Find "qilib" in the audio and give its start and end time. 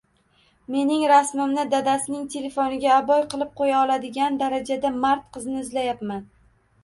3.33-3.51